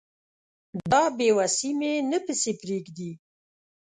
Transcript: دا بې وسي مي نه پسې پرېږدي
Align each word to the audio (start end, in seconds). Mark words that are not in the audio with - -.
دا 0.91 1.03
بې 1.17 1.29
وسي 1.37 1.71
مي 1.79 1.93
نه 2.11 2.19
پسې 2.25 2.51
پرېږدي 2.61 3.11